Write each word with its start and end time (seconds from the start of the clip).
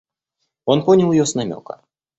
Он 0.65 0.83
понял 0.83 1.11
ее 1.11 1.27
с 1.27 1.35
намека. 1.35 1.83